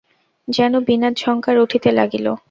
যেন 0.47 0.73
বীণার 0.79 1.13
ঝঙ্কার 1.13 1.55
উঠিতে 1.59 1.89
লাগিল। 1.91 2.25